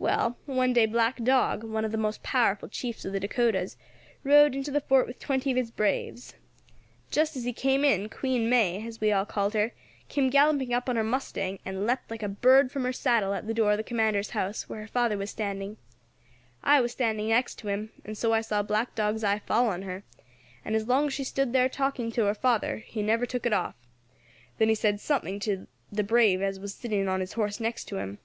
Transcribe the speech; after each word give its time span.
Well, 0.00 0.38
one 0.46 0.72
day 0.72 0.86
Black 0.86 1.22
Dog, 1.24 1.64
one 1.64 1.84
of 1.84 1.90
the 1.90 1.98
most 1.98 2.22
powerful 2.22 2.68
chiefs 2.68 3.04
of 3.04 3.12
the 3.12 3.18
Dacotas, 3.18 3.76
rode 4.22 4.54
into 4.54 4.70
the 4.70 4.80
fort 4.80 5.08
with 5.08 5.18
twenty 5.18 5.50
of 5.50 5.56
his 5.56 5.72
braves. 5.72 6.34
Just 7.10 7.34
as 7.34 7.42
he 7.42 7.52
came 7.52 7.84
in, 7.84 8.08
Queen 8.08 8.48
May, 8.48 8.86
as 8.86 9.00
we 9.00 9.10
all 9.10 9.26
called 9.26 9.54
her, 9.54 9.72
came 10.08 10.30
galloping 10.30 10.72
up 10.72 10.88
on 10.88 10.94
her 10.94 11.02
mustang, 11.04 11.58
and 11.64 11.84
leapt 11.84 12.12
like 12.12 12.22
a 12.22 12.28
bird 12.28 12.70
from 12.70 12.84
her 12.84 12.92
saddle 12.92 13.34
at 13.34 13.48
the 13.48 13.52
door 13.52 13.72
of 13.72 13.76
the 13.76 13.82
commander's 13.82 14.30
house, 14.30 14.68
where 14.68 14.82
her 14.82 14.86
father 14.86 15.18
was 15.18 15.30
standing. 15.30 15.76
I 16.62 16.80
war 16.80 16.86
standing 16.88 17.28
next 17.28 17.56
to 17.56 17.68
him, 17.68 17.90
and 18.04 18.16
so 18.16 18.32
I 18.32 18.40
saw 18.40 18.62
Black 18.62 18.94
Dog's 18.94 19.24
eye 19.24 19.40
fall 19.40 19.66
on 19.68 19.82
her, 19.82 20.04
and 20.64 20.76
as 20.76 20.86
long 20.86 21.08
as 21.08 21.12
she 21.14 21.24
stood 21.24 21.52
talking 21.72 22.06
there 22.06 22.14
to 22.14 22.24
her 22.26 22.34
father 22.34 22.78
he 22.86 23.02
never 23.02 23.26
took 23.26 23.44
it 23.44 23.52
off; 23.52 23.74
then 24.58 24.68
he 24.68 24.76
said 24.76 25.00
something 25.00 25.40
to 25.40 25.66
the 25.90 26.04
brave 26.04 26.40
as 26.40 26.60
was 26.60 26.72
sitting 26.72 27.08
on 27.08 27.18
his 27.20 27.32
horse 27.32 27.58
next 27.58 27.86
to 27.86 27.96
him. 27.98 28.18